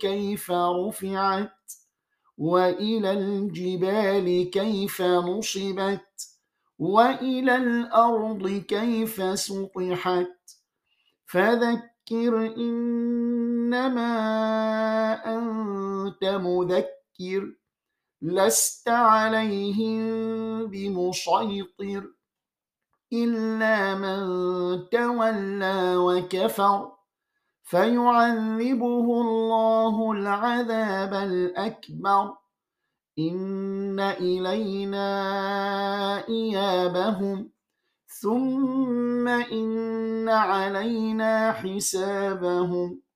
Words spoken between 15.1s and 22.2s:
أنت مذكر لست عليهم بمسيطر